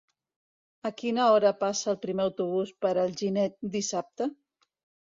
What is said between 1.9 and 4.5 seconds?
el primer autobús per Alginet dissabte?